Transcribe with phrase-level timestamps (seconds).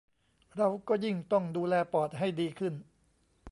[0.57, 2.73] เราก็ยิ่งต้องดูแลปอดให้ดีขึ้น